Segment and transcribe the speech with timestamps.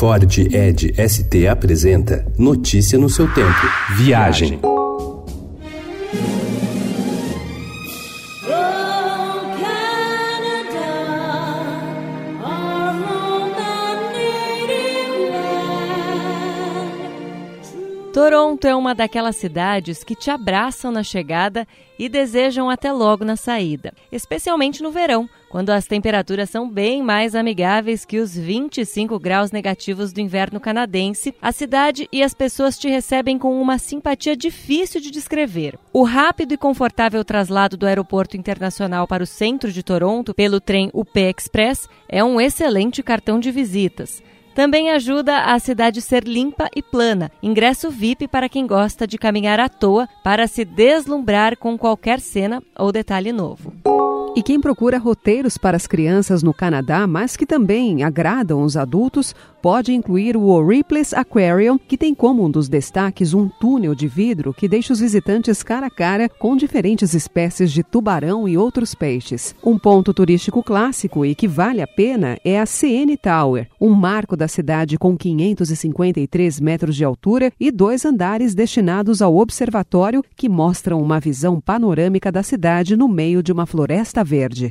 [0.00, 3.60] Ford Ed ST apresenta Notícia no seu tempo.
[3.98, 4.58] Viagem.
[18.20, 21.66] Toronto é uma daquelas cidades que te abraçam na chegada
[21.98, 27.34] e desejam até logo na saída, especialmente no verão, quando as temperaturas são bem mais
[27.34, 31.34] amigáveis que os 25 graus negativos do inverno canadense.
[31.40, 35.78] A cidade e as pessoas te recebem com uma simpatia difícil de descrever.
[35.90, 40.90] O rápido e confortável traslado do aeroporto internacional para o centro de Toronto pelo trem
[40.92, 44.22] UP Express é um excelente cartão de visitas.
[44.54, 47.30] Também ajuda a cidade ser limpa e plana.
[47.42, 52.62] Ingresso VIP para quem gosta de caminhar à toa para se deslumbrar com qualquer cena
[52.78, 53.72] ou detalhe novo.
[54.36, 59.34] E quem procura roteiros para as crianças no Canadá, mas que também agradam os adultos,
[59.60, 64.54] pode incluir o Ripley's Aquarium, que tem como um dos destaques um túnel de vidro
[64.54, 69.54] que deixa os visitantes cara a cara com diferentes espécies de tubarão e outros peixes.
[69.64, 74.36] Um ponto turístico clássico e que vale a pena é a CN Tower, um marco
[74.36, 81.02] da cidade com 553 metros de altura e dois andares destinados ao observatório que mostram
[81.02, 84.70] uma visão panorâmica da cidade no meio de uma floresta verde.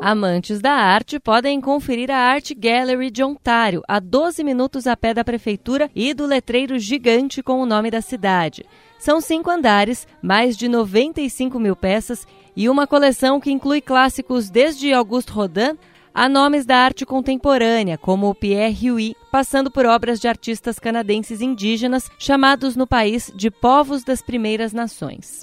[0.00, 5.12] Amantes da arte podem conferir a Art Gallery de Ontário, a 12 minutos a pé
[5.12, 8.64] da prefeitura e do letreiro gigante com o nome da cidade.
[8.98, 12.26] São cinco andares, mais de 95 mil peças
[12.56, 15.76] e uma coleção que inclui clássicos desde Auguste Rodin
[16.14, 22.10] a nomes da arte contemporânea, como Pierre Huy, passando por obras de artistas canadenses indígenas
[22.18, 25.42] chamados no país de povos das primeiras nações.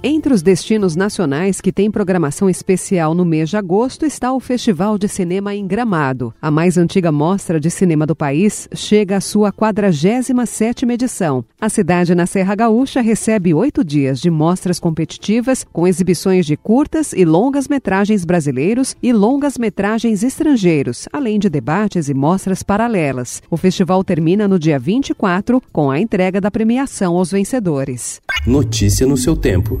[0.00, 4.96] Entre os destinos nacionais que têm programação especial no mês de agosto está o Festival
[4.96, 6.32] de Cinema em Gramado.
[6.40, 11.44] A mais antiga mostra de cinema do país chega à sua 47ª edição.
[11.60, 17.12] A cidade na Serra Gaúcha recebe oito dias de mostras competitivas com exibições de curtas
[17.12, 23.42] e longas metragens brasileiros e longas metragens estrangeiros, além de debates e mostras paralelas.
[23.50, 28.20] O festival termina no dia 24 com a entrega da premiação aos vencedores.
[28.46, 29.80] Notícia no seu tempo.